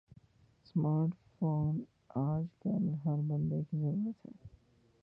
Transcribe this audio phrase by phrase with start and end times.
[0.65, 1.75] smart phone
[2.21, 4.31] آج کل ہر بندے کی ضرورت ہے